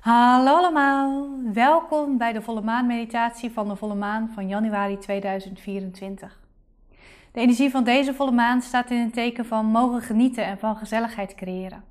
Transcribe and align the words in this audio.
Hallo 0.00 0.56
allemaal, 0.56 1.30
welkom 1.52 2.18
bij 2.18 2.32
de 2.32 2.42
volle 2.42 2.62
maan 2.62 2.86
meditatie 2.86 3.50
van 3.50 3.68
de 3.68 3.76
volle 3.76 3.94
maan 3.94 4.30
van 4.34 4.48
januari 4.48 4.98
2024. 4.98 6.40
De 7.32 7.40
energie 7.40 7.70
van 7.70 7.84
deze 7.84 8.14
volle 8.14 8.30
maan 8.30 8.62
staat 8.62 8.90
in 8.90 8.98
een 8.98 9.10
teken 9.10 9.44
van 9.44 9.66
mogen 9.66 10.02
genieten 10.02 10.44
en 10.44 10.58
van 10.58 10.76
gezelligheid 10.76 11.34
creëren. 11.34 11.84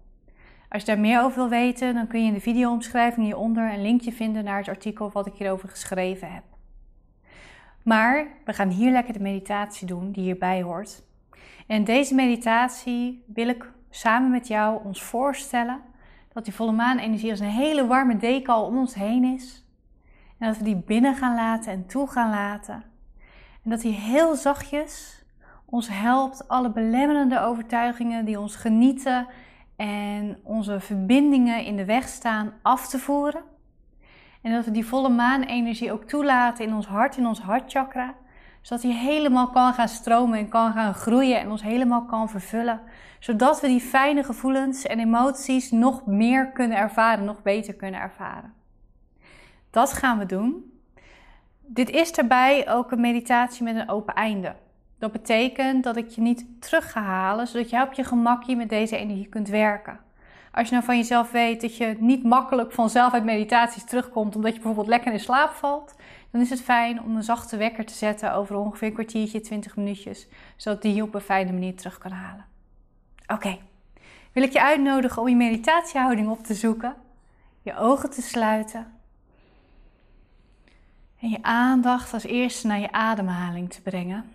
Als 0.69 0.81
je 0.81 0.87
daar 0.87 0.99
meer 0.99 1.21
over 1.21 1.37
wil 1.37 1.49
weten, 1.49 1.93
dan 1.93 2.07
kun 2.07 2.21
je 2.21 2.27
in 2.27 2.33
de 2.33 2.39
videoomschrijving 2.39 3.25
hieronder 3.25 3.73
een 3.73 3.81
linkje 3.81 4.11
vinden 4.11 4.43
naar 4.43 4.57
het 4.57 4.67
artikel 4.67 5.11
wat 5.11 5.27
ik 5.27 5.33
hierover 5.33 5.69
geschreven 5.69 6.33
heb. 6.33 6.43
Maar 7.83 8.27
we 8.45 8.53
gaan 8.53 8.69
hier 8.69 8.91
lekker 8.91 9.13
de 9.13 9.19
meditatie 9.19 9.87
doen 9.87 10.11
die 10.11 10.23
hierbij 10.23 10.61
hoort. 10.61 11.03
En 11.67 11.83
deze 11.83 12.15
meditatie 12.15 13.23
wil 13.33 13.47
ik 13.47 13.71
samen 13.89 14.31
met 14.31 14.47
jou 14.47 14.83
ons 14.83 15.03
voorstellen 15.03 15.88
dat 16.39 16.47
die 16.47 16.57
volle 16.57 16.71
maanenergie 16.71 17.31
als 17.31 17.39
een 17.39 17.45
hele 17.45 17.87
warme 17.87 18.17
deken 18.17 18.55
om 18.55 18.77
ons 18.77 18.93
heen 18.93 19.23
is. 19.23 19.65
En 20.37 20.47
dat 20.47 20.57
we 20.57 20.63
die 20.63 20.75
binnen 20.75 21.15
gaan 21.15 21.35
laten 21.35 21.71
en 21.71 21.85
toe 21.85 22.07
gaan 22.07 22.29
laten. 22.29 22.83
En 23.63 23.69
dat 23.69 23.81
die 23.81 23.93
heel 23.93 24.35
zachtjes 24.35 25.23
ons 25.65 25.87
helpt 25.91 26.47
alle 26.47 26.71
belemmerende 26.71 27.39
overtuigingen 27.39 28.25
die 28.25 28.39
ons 28.39 28.55
genieten 28.55 29.27
en 29.75 30.39
onze 30.43 30.79
verbindingen 30.79 31.65
in 31.65 31.75
de 31.75 31.85
weg 31.85 32.07
staan 32.07 32.53
af 32.61 32.87
te 32.87 32.99
voeren. 32.99 33.43
En 34.41 34.51
dat 34.51 34.65
we 34.65 34.71
die 34.71 34.85
volle 34.85 35.09
maanenergie 35.09 35.91
ook 35.91 36.03
toelaten 36.03 36.65
in 36.65 36.73
ons 36.73 36.87
hart, 36.87 37.17
in 37.17 37.27
ons 37.27 37.41
hartchakra. 37.41 38.15
Zodat 38.61 38.83
die 38.83 38.93
helemaal 38.93 39.49
kan 39.49 39.73
gaan 39.73 39.87
stromen 39.87 40.39
en 40.39 40.49
kan 40.49 40.73
gaan 40.73 40.93
groeien 40.93 41.39
en 41.39 41.51
ons 41.51 41.61
helemaal 41.61 42.05
kan 42.05 42.29
vervullen. 42.29 42.81
Zodat 43.19 43.61
we 43.61 43.67
die 43.67 43.81
fijne 43.81 44.23
gevoelens 44.23 44.85
en 44.85 44.99
emoties 44.99 45.71
nog 45.71 46.05
meer 46.05 46.51
kunnen 46.51 46.77
ervaren, 46.77 47.25
nog 47.25 47.41
beter 47.41 47.73
kunnen 47.73 47.99
ervaren. 47.99 48.53
Dat 49.69 49.93
gaan 49.93 50.17
we 50.17 50.25
doen. 50.25 50.79
Dit 51.61 51.89
is 51.89 52.11
daarbij 52.13 52.69
ook 52.69 52.91
een 52.91 53.01
meditatie 53.01 53.63
met 53.63 53.75
een 53.75 53.89
open 53.89 54.13
einde. 54.13 54.55
Dat 54.99 55.11
betekent 55.11 55.83
dat 55.83 55.95
ik 55.95 56.09
je 56.09 56.21
niet 56.21 56.45
terug 56.59 56.91
ga 56.91 57.01
halen, 57.01 57.47
zodat 57.47 57.69
jij 57.69 57.81
op 57.81 57.93
je 57.93 58.03
gemakje 58.03 58.55
met 58.55 58.69
deze 58.69 58.97
energie 58.97 59.29
kunt 59.29 59.47
werken. 59.47 59.99
Als 60.51 60.67
je 60.67 60.73
nou 60.73 60.85
van 60.85 60.97
jezelf 60.97 61.31
weet 61.31 61.61
dat 61.61 61.77
je 61.77 61.95
niet 61.99 62.23
makkelijk 62.23 62.71
vanzelf 62.71 63.13
uit 63.13 63.23
meditaties 63.23 63.83
terugkomt, 63.83 64.35
omdat 64.35 64.51
je 64.51 64.59
bijvoorbeeld 64.59 64.87
lekker 64.87 65.11
in 65.11 65.19
slaap 65.19 65.51
valt, 65.51 65.95
dan 66.31 66.41
is 66.41 66.49
het 66.49 66.61
fijn 66.61 67.01
om 67.01 67.15
een 67.15 67.23
zachte 67.23 67.57
wekker 67.57 67.85
te 67.85 67.93
zetten 67.93 68.33
over 68.33 68.55
ongeveer 68.55 68.87
een 68.87 68.93
kwartiertje, 68.93 69.41
20 69.41 69.75
minuutjes, 69.75 70.27
zodat 70.55 70.81
die 70.81 70.93
je 70.93 71.03
op 71.03 71.13
een 71.13 71.21
fijne 71.21 71.51
manier 71.51 71.75
terug 71.75 71.97
kan 71.97 72.11
halen. 72.11 72.45
Oké, 73.27 73.57
wil 74.33 74.43
ik 74.43 74.51
je 74.51 74.61
uitnodigen 74.61 75.21
om 75.21 75.29
je 75.29 75.35
meditatiehouding 75.35 76.29
op 76.29 76.43
te 76.43 76.53
zoeken, 76.53 76.95
je 77.61 77.75
ogen 77.75 78.09
te 78.09 78.21
sluiten 78.21 78.93
en 81.19 81.29
je 81.29 81.43
aandacht 81.43 82.13
als 82.13 82.23
eerste 82.23 82.67
naar 82.67 82.79
je 82.79 82.91
ademhaling 82.91 83.71
te 83.71 83.81
brengen. 83.81 84.33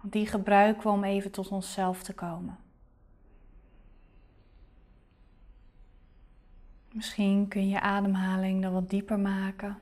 Want 0.00 0.12
die 0.12 0.26
gebruiken 0.26 0.82
we 0.82 0.88
om 0.88 1.04
even 1.04 1.30
tot 1.30 1.48
onszelf 1.48 2.02
te 2.02 2.12
komen. 2.12 2.56
Misschien 6.92 7.48
kun 7.48 7.62
je 7.62 7.68
je 7.68 7.80
ademhaling 7.80 8.62
dan 8.62 8.72
wat 8.72 8.90
dieper 8.90 9.18
maken. 9.18 9.78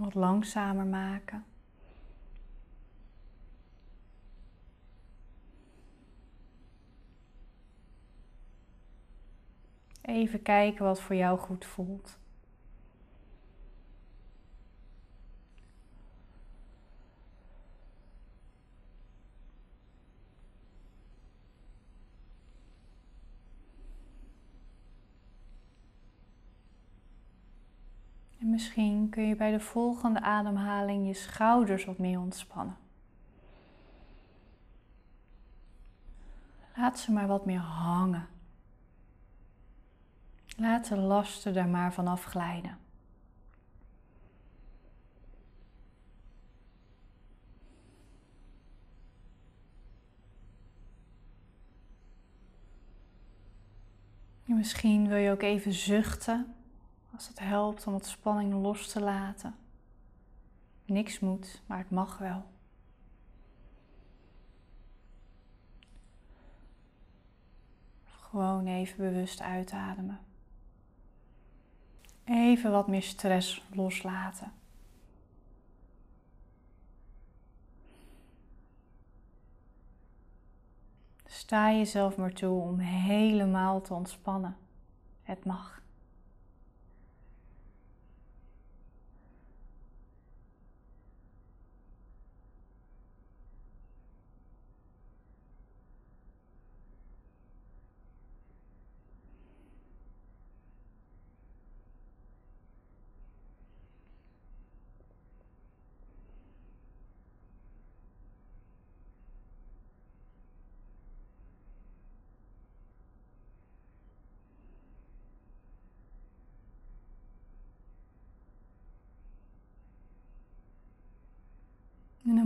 Wat 0.00 0.14
langzamer 0.14 0.86
maken. 0.86 1.44
Even 10.02 10.42
kijken 10.42 10.84
wat 10.84 11.00
voor 11.00 11.16
jou 11.16 11.38
goed 11.38 11.64
voelt. 11.64 12.19
En 28.40 28.50
misschien 28.50 29.08
kun 29.08 29.22
je 29.22 29.36
bij 29.36 29.50
de 29.50 29.60
volgende 29.60 30.20
ademhaling 30.20 31.06
je 31.06 31.14
schouders 31.14 31.84
wat 31.84 31.98
meer 31.98 32.20
ontspannen. 32.20 32.76
Laat 36.76 36.98
ze 36.98 37.12
maar 37.12 37.26
wat 37.26 37.46
meer 37.46 37.58
hangen. 37.58 38.28
Laat 40.56 40.88
de 40.88 40.96
lasten 40.96 41.54
daar 41.54 41.68
maar 41.68 41.92
van 41.92 42.06
afglijden. 42.06 42.78
misschien 54.44 55.08
wil 55.08 55.16
je 55.16 55.30
ook 55.30 55.42
even 55.42 55.72
zuchten 55.72 56.54
als 57.20 57.28
het 57.28 57.38
helpt 57.38 57.86
om 57.86 57.92
wat 57.92 58.06
spanning 58.06 58.52
los 58.52 58.88
te 58.88 59.00
laten. 59.00 59.54
Niks 60.84 61.18
moet, 61.18 61.62
maar 61.66 61.78
het 61.78 61.90
mag 61.90 62.18
wel. 62.18 62.44
Gewoon 68.04 68.66
even 68.66 68.96
bewust 68.96 69.40
uitademen. 69.40 70.20
Even 72.24 72.70
wat 72.70 72.88
meer 72.88 73.02
stress 73.02 73.64
loslaten. 73.72 74.52
Sta 81.26 81.72
jezelf 81.72 82.16
maar 82.16 82.32
toe 82.32 82.62
om 82.62 82.78
helemaal 82.78 83.80
te 83.80 83.94
ontspannen. 83.94 84.56
Het 85.22 85.44
mag. 85.44 85.79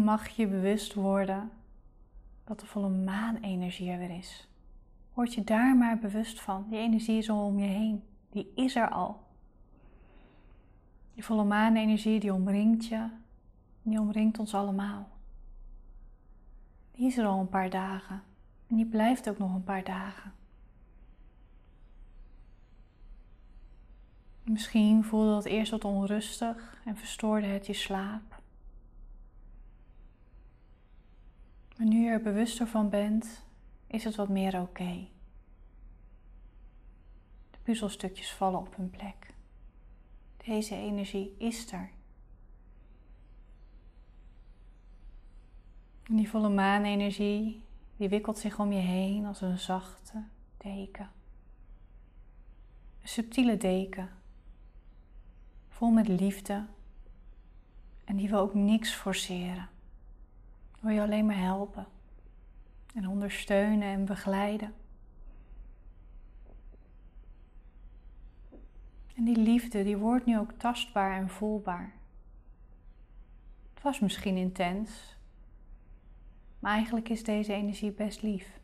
Mag 0.04 0.28
je 0.28 0.46
bewust 0.46 0.94
worden 0.94 1.50
dat 2.44 2.60
de 2.60 2.66
volle 2.66 2.88
maanenergie 2.88 3.90
er 3.90 3.98
weer 3.98 4.16
is. 4.18 4.48
Word 5.14 5.34
je 5.34 5.44
daar 5.44 5.76
maar 5.76 5.98
bewust 5.98 6.40
van. 6.40 6.66
Die 6.68 6.78
energie 6.78 7.18
is 7.18 7.30
al 7.30 7.46
om 7.46 7.58
je 7.58 7.66
heen. 7.66 8.02
Die 8.30 8.52
is 8.54 8.76
er 8.76 8.88
al. 8.88 9.22
Die 11.14 11.24
volle 11.24 11.44
maanenergie 11.44 12.20
die 12.20 12.32
omringt 12.32 12.86
je. 12.86 13.08
Die 13.82 14.00
omringt 14.00 14.38
ons 14.38 14.54
allemaal. 14.54 15.08
Die 16.90 17.06
is 17.06 17.18
er 17.18 17.26
al 17.26 17.40
een 17.40 17.48
paar 17.48 17.70
dagen. 17.70 18.22
En 18.66 18.76
die 18.76 18.86
blijft 18.86 19.28
ook 19.28 19.38
nog 19.38 19.54
een 19.54 19.64
paar 19.64 19.84
dagen. 19.84 20.32
Misschien 24.42 25.04
voelde 25.04 25.30
dat 25.30 25.44
eerst 25.44 25.70
wat 25.70 25.84
onrustig 25.84 26.80
en 26.84 26.96
verstoorde 26.96 27.46
het 27.46 27.66
je 27.66 27.72
slaap. 27.72 28.42
Maar 31.76 31.86
nu 31.86 32.04
je 32.04 32.10
er 32.10 32.22
bewuster 32.22 32.66
van 32.66 32.88
bent, 32.88 33.44
is 33.86 34.04
het 34.04 34.14
wat 34.14 34.28
meer 34.28 34.60
oké. 34.60 35.08
De 37.50 37.58
puzzelstukjes 37.62 38.32
vallen 38.32 38.60
op 38.60 38.76
hun 38.76 38.90
plek. 38.90 39.34
Deze 40.36 40.74
energie 40.74 41.34
is 41.38 41.72
er. 41.72 41.90
En 46.02 46.16
die 46.16 46.28
volle 46.28 46.48
maanenergie, 46.48 47.62
die 47.96 48.08
wikkelt 48.08 48.38
zich 48.38 48.58
om 48.58 48.72
je 48.72 48.80
heen 48.80 49.26
als 49.26 49.40
een 49.40 49.58
zachte 49.58 50.24
deken. 50.56 51.10
Een 53.02 53.08
subtiele 53.08 53.56
deken, 53.56 54.10
vol 55.68 55.90
met 55.90 56.08
liefde 56.08 56.66
en 58.04 58.16
die 58.16 58.28
wil 58.28 58.38
ook 58.38 58.54
niks 58.54 58.92
forceren 58.92 59.68
wil 60.84 60.92
je 60.92 61.00
alleen 61.00 61.26
maar 61.26 61.38
helpen 61.40 61.86
en 62.94 63.08
ondersteunen 63.08 63.88
en 63.88 64.04
begeleiden. 64.04 64.74
En 69.14 69.24
die 69.24 69.36
liefde, 69.36 69.84
die 69.84 69.96
wordt 69.96 70.26
nu 70.26 70.38
ook 70.38 70.52
tastbaar 70.52 71.16
en 71.16 71.28
voelbaar. 71.28 71.92
Het 73.74 73.82
was 73.82 74.00
misschien 74.00 74.36
intens, 74.36 75.16
maar 76.58 76.72
eigenlijk 76.72 77.08
is 77.08 77.24
deze 77.24 77.52
energie 77.52 77.92
best 77.92 78.22
lief. 78.22 78.60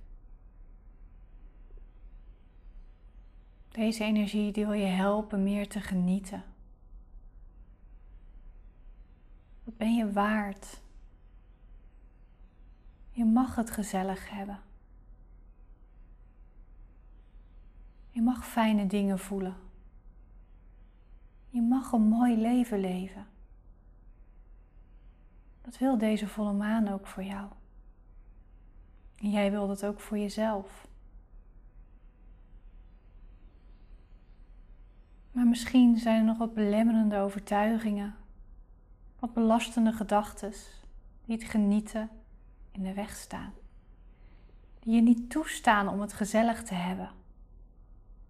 Deze 3.68 4.04
energie 4.04 4.52
die 4.52 4.66
wil 4.66 4.74
je 4.74 4.86
helpen 4.86 5.42
meer 5.42 5.68
te 5.68 5.80
genieten. 5.80 6.44
Wat 9.64 9.76
ben 9.76 9.94
je 9.94 10.12
waard? 10.12 10.80
Je 13.20 13.26
mag 13.26 13.54
het 13.54 13.70
gezellig 13.70 14.30
hebben. 14.30 14.60
Je 18.10 18.22
mag 18.22 18.46
fijne 18.46 18.86
dingen 18.86 19.18
voelen. 19.18 19.56
Je 21.48 21.62
mag 21.62 21.92
een 21.92 22.02
mooi 22.02 22.36
leven 22.36 22.80
leven. 22.80 23.26
Dat 25.62 25.78
wil 25.78 25.98
deze 25.98 26.28
volle 26.28 26.52
maan 26.52 26.88
ook 26.88 27.06
voor 27.06 27.22
jou. 27.22 27.48
En 29.16 29.30
jij 29.30 29.50
wil 29.50 29.66
dat 29.66 29.84
ook 29.84 30.00
voor 30.00 30.18
jezelf. 30.18 30.88
Maar 35.32 35.46
misschien 35.46 35.96
zijn 35.96 36.18
er 36.18 36.24
nog 36.24 36.38
wat 36.38 36.54
belemmerende 36.54 37.18
overtuigingen, 37.18 38.14
wat 39.18 39.32
belastende 39.32 39.92
gedachten 39.92 40.52
die 41.24 41.36
het 41.36 41.44
genieten 41.44 42.10
in 42.70 42.82
de 42.82 42.94
weg 42.94 43.16
staan. 43.16 43.52
Die 44.80 44.94
je 44.94 45.02
niet 45.02 45.30
toestaan 45.30 45.88
om 45.88 46.00
het 46.00 46.12
gezellig 46.12 46.62
te 46.62 46.74
hebben. 46.74 47.10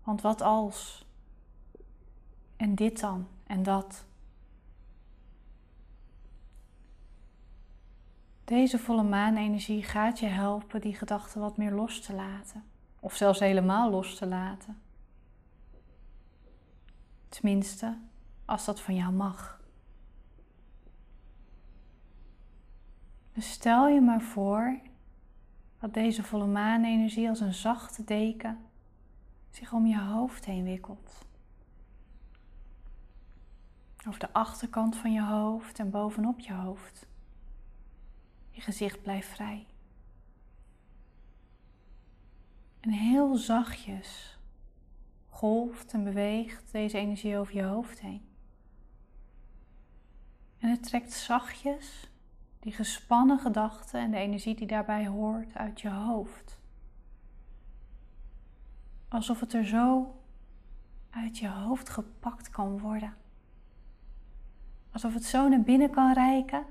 Want 0.04 0.20
wat 0.20 0.42
als? 0.42 1.06
En 2.56 2.74
dit 2.74 3.00
dan 3.00 3.28
en 3.46 3.62
dat. 3.62 4.04
Deze 8.44 8.78
volle 8.78 9.02
maanenergie 9.02 9.82
gaat 9.82 10.18
je 10.18 10.26
helpen 10.26 10.80
die 10.80 10.94
gedachten 10.94 11.40
wat 11.40 11.56
meer 11.56 11.72
los 11.72 12.00
te 12.00 12.14
laten. 12.14 12.64
Of 13.00 13.14
zelfs 13.14 13.38
helemaal 13.38 13.90
los 13.90 14.16
te 14.16 14.26
laten. 14.26 14.82
Tenminste, 17.28 17.98
als 18.44 18.64
dat 18.64 18.80
van 18.80 18.94
jou 18.94 19.12
mag. 19.12 19.59
Dus 23.40 23.50
stel 23.50 23.88
je 23.88 24.00
maar 24.00 24.20
voor 24.20 24.80
dat 25.78 25.94
deze 25.94 26.22
volle 26.22 26.46
maanenergie 26.46 27.28
als 27.28 27.40
een 27.40 27.54
zachte 27.54 28.04
deken 28.04 28.58
zich 29.50 29.72
om 29.72 29.86
je 29.86 30.00
hoofd 30.00 30.44
heen 30.44 30.64
wikkelt. 30.64 31.26
Over 34.06 34.20
de 34.20 34.32
achterkant 34.32 34.96
van 34.96 35.12
je 35.12 35.22
hoofd 35.22 35.78
en 35.78 35.90
bovenop 35.90 36.40
je 36.40 36.52
hoofd. 36.52 37.06
Je 38.50 38.60
gezicht 38.60 39.02
blijft 39.02 39.28
vrij. 39.28 39.66
En 42.80 42.90
heel 42.90 43.36
zachtjes 43.36 44.38
golft 45.28 45.92
en 45.92 46.04
beweegt 46.04 46.72
deze 46.72 46.98
energie 46.98 47.36
over 47.36 47.54
je 47.54 47.64
hoofd 47.64 48.00
heen. 48.00 48.28
En 50.58 50.70
het 50.70 50.82
trekt 50.82 51.12
zachtjes 51.12 52.09
die 52.60 52.72
gespannen 52.72 53.38
gedachten 53.38 54.00
en 54.00 54.10
de 54.10 54.16
energie 54.16 54.54
die 54.54 54.66
daarbij 54.66 55.06
hoort 55.06 55.54
uit 55.54 55.80
je 55.80 55.90
hoofd. 55.90 56.58
Alsof 59.08 59.40
het 59.40 59.52
er 59.52 59.64
zo 59.64 60.14
uit 61.10 61.38
je 61.38 61.48
hoofd 61.48 61.88
gepakt 61.88 62.50
kan 62.50 62.78
worden. 62.78 63.14
Alsof 64.92 65.14
het 65.14 65.24
zo 65.24 65.48
naar 65.48 65.62
binnen 65.62 65.90
kan 65.90 66.12
reiken, 66.12 66.64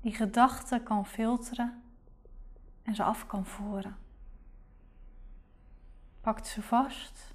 die 0.00 0.14
gedachten 0.14 0.82
kan 0.82 1.06
filteren 1.06 1.82
en 2.82 2.94
ze 2.94 3.02
af 3.02 3.26
kan 3.26 3.46
voeren. 3.46 3.96
Pakt 6.20 6.46
ze 6.46 6.62
vast 6.62 7.34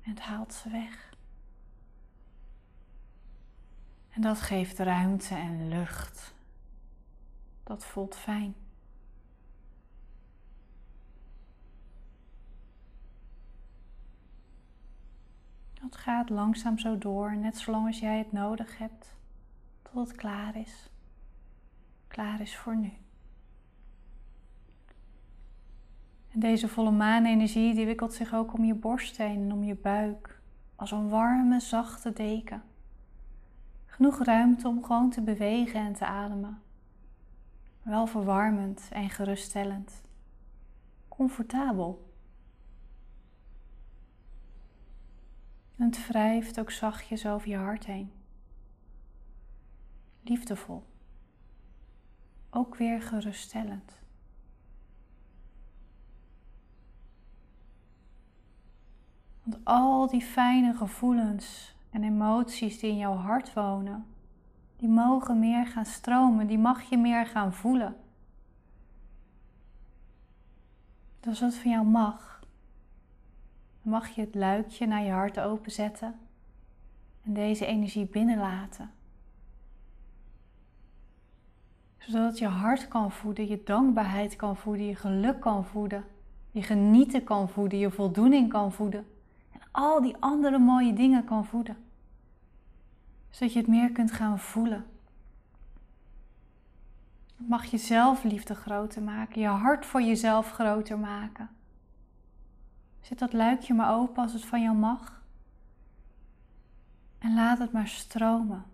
en 0.00 0.18
haalt 0.18 0.54
ze 0.54 0.70
weg. 0.70 1.16
En 4.10 4.20
dat 4.20 4.40
geeft 4.40 4.78
ruimte 4.78 5.34
en 5.34 5.68
lucht. 5.68 6.34
Dat 7.68 7.84
voelt 7.84 8.16
fijn. 8.16 8.54
Dat 15.72 15.96
gaat 15.96 16.30
langzaam 16.30 16.78
zo 16.78 16.98
door, 16.98 17.36
net 17.36 17.58
zolang 17.58 17.86
als 17.86 17.98
jij 17.98 18.18
het 18.18 18.32
nodig 18.32 18.78
hebt, 18.78 19.16
tot 19.82 20.08
het 20.08 20.16
klaar 20.16 20.56
is. 20.56 20.90
Klaar 22.06 22.40
is 22.40 22.56
voor 22.56 22.76
nu. 22.76 22.92
En 26.28 26.40
deze 26.40 26.68
volle 26.68 26.90
maanenergie 26.90 27.74
die 27.74 27.86
wikkelt 27.86 28.12
zich 28.14 28.34
ook 28.34 28.52
om 28.52 28.64
je 28.64 28.74
borst 28.74 29.16
heen 29.16 29.42
en 29.42 29.52
om 29.52 29.64
je 29.64 29.74
buik, 29.74 30.40
als 30.76 30.90
een 30.90 31.08
warme, 31.08 31.60
zachte 31.60 32.12
deken. 32.12 32.62
Genoeg 33.86 34.24
ruimte 34.24 34.68
om 34.68 34.84
gewoon 34.84 35.10
te 35.10 35.20
bewegen 35.20 35.80
en 35.80 35.92
te 35.92 36.06
ademen. 36.06 36.62
Wel 37.88 38.06
verwarmend 38.06 38.88
en 38.92 39.10
geruststellend. 39.10 40.02
Comfortabel. 41.08 42.12
En 45.76 45.84
het 45.84 46.06
wrijft 46.06 46.60
ook 46.60 46.70
zachtjes 46.70 47.26
over 47.26 47.48
je 47.48 47.56
hart 47.56 47.86
heen. 47.86 48.12
Liefdevol. 50.22 50.84
Ook 52.50 52.76
weer 52.76 53.02
geruststellend. 53.02 53.98
Want 59.42 59.64
al 59.64 60.06
die 60.06 60.22
fijne 60.22 60.74
gevoelens 60.74 61.74
en 61.90 62.04
emoties 62.04 62.78
die 62.78 62.90
in 62.90 62.96
jouw 62.96 63.16
hart 63.16 63.52
wonen, 63.54 64.06
die 64.78 64.88
mogen 64.88 65.38
meer 65.38 65.66
gaan 65.66 65.84
stromen, 65.84 66.46
die 66.46 66.58
mag 66.58 66.82
je 66.82 66.98
meer 66.98 67.26
gaan 67.26 67.52
voelen. 67.52 67.96
Dus 71.20 71.40
het 71.40 71.54
van 71.54 71.70
jou 71.70 71.86
mag, 71.86 72.40
dan 73.82 73.92
mag 73.92 74.08
je 74.08 74.20
het 74.20 74.34
luikje 74.34 74.86
naar 74.86 75.02
je 75.02 75.10
hart 75.10 75.40
openzetten 75.40 76.14
en 77.24 77.32
deze 77.32 77.66
energie 77.66 78.06
binnenlaten. 78.06 78.90
Zodat 81.98 82.38
je 82.38 82.46
hart 82.46 82.88
kan 82.88 83.10
voeden, 83.10 83.48
je 83.48 83.62
dankbaarheid 83.64 84.36
kan 84.36 84.56
voeden, 84.56 84.86
je 84.86 84.94
geluk 84.94 85.40
kan 85.40 85.64
voeden, 85.64 86.04
je 86.50 86.62
genieten 86.62 87.24
kan 87.24 87.48
voeden, 87.48 87.78
je 87.78 87.90
voldoening 87.90 88.48
kan 88.48 88.72
voeden 88.72 89.06
en 89.52 89.60
al 89.70 90.02
die 90.02 90.16
andere 90.20 90.58
mooie 90.58 90.92
dingen 90.92 91.24
kan 91.24 91.44
voeden. 91.44 91.76
Zodat 93.30 93.52
je 93.52 93.58
het 93.58 93.68
meer 93.68 93.92
kunt 93.92 94.12
gaan 94.12 94.38
voelen. 94.38 94.86
Mag 97.36 97.64
je 97.64 97.78
zelfliefde 97.78 98.54
groter 98.54 99.02
maken, 99.02 99.40
je 99.40 99.46
hart 99.46 99.86
voor 99.86 100.02
jezelf 100.02 100.52
groter 100.52 100.98
maken. 100.98 101.50
Zet 103.00 103.18
dat 103.18 103.32
luikje 103.32 103.74
maar 103.74 103.94
open 103.94 104.22
als 104.22 104.32
het 104.32 104.44
van 104.44 104.62
jou 104.62 104.76
mag. 104.76 105.22
En 107.18 107.34
laat 107.34 107.58
het 107.58 107.72
maar 107.72 107.88
stromen. 107.88 108.64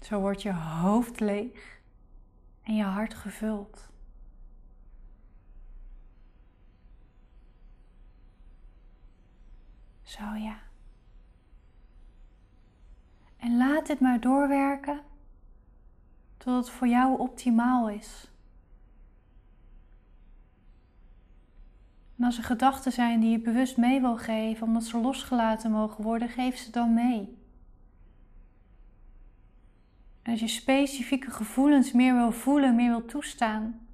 Zo 0.00 0.20
wordt 0.20 0.42
je 0.42 0.52
hoofd 0.52 1.20
leeg 1.20 1.80
en 2.62 2.74
je 2.74 2.84
hart 2.84 3.14
gevuld. 3.14 3.88
Zo 10.02 10.34
ja. 10.34 10.65
En 13.46 13.56
laat 13.56 13.86
dit 13.86 14.00
maar 14.00 14.20
doorwerken 14.20 15.00
tot 16.36 16.56
het 16.56 16.70
voor 16.70 16.88
jou 16.88 17.18
optimaal 17.18 17.88
is. 17.88 18.30
En 22.18 22.24
als 22.24 22.38
er 22.38 22.44
gedachten 22.44 22.92
zijn 22.92 23.20
die 23.20 23.30
je 23.30 23.38
bewust 23.38 23.76
mee 23.76 24.00
wil 24.00 24.16
geven, 24.16 24.66
omdat 24.66 24.84
ze 24.84 25.00
losgelaten 25.00 25.70
mogen 25.70 26.04
worden, 26.04 26.28
geef 26.28 26.56
ze 26.56 26.70
dan 26.70 26.94
mee. 26.94 27.38
En 30.22 30.30
als 30.30 30.40
je 30.40 30.48
specifieke 30.48 31.30
gevoelens 31.30 31.92
meer 31.92 32.14
wil 32.14 32.32
voelen, 32.32 32.74
meer 32.74 32.90
wil 32.90 33.04
toestaan, 33.04 33.86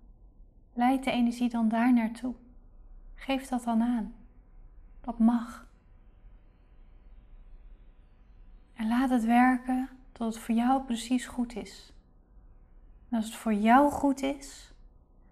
leid 0.75 1.05
de 1.05 1.11
energie 1.11 1.49
dan 1.49 1.69
daar 1.69 1.93
naartoe. 1.93 2.35
Geef 3.15 3.49
dat 3.49 3.65
dan 3.65 3.83
aan. 3.83 4.15
Dat 5.01 5.19
mag. 5.19 5.71
En 8.75 8.89
laat 8.89 9.11
het 9.11 9.25
werken 9.25 9.89
tot 10.13 10.35
het 10.35 10.43
voor 10.43 10.55
jou 10.55 10.83
precies 10.83 11.27
goed 11.27 11.55
is. 11.55 11.93
En 13.09 13.17
als 13.17 13.27
het 13.27 13.35
voor 13.35 13.55
jou 13.55 13.91
goed 13.91 14.23
is, 14.23 14.73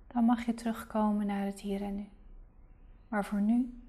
dan 0.07 0.25
mag 0.25 0.47
je 0.47 0.55
terugkomen 0.55 1.27
naar 1.27 1.45
het 1.45 1.61
hier 1.61 1.83
en 1.83 1.95
nu. 1.95 2.09
Maar 3.09 3.25
voor 3.25 3.41
nu, 3.41 3.81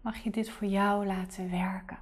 mag 0.00 0.16
je 0.16 0.30
dit 0.30 0.50
voor 0.50 0.66
jou 0.66 1.06
laten 1.06 1.50
werken. 1.50 1.98